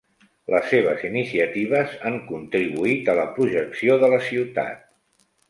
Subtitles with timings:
[0.51, 4.85] Les seves iniciatives han contribuït a la projecció de la ciutat.